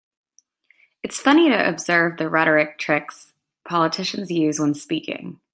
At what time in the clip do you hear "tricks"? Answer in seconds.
2.79-3.33